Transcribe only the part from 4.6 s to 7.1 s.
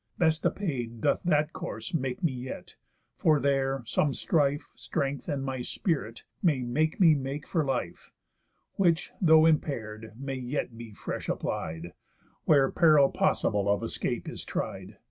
Strength, and my spirit, may make